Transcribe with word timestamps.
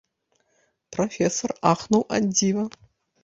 Прафесар 0.95 1.53
ахнуў 1.73 2.03
ад 2.17 2.25
дзіва. 2.37 2.65